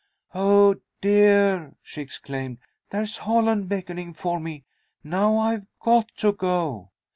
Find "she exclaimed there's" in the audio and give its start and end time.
1.83-3.17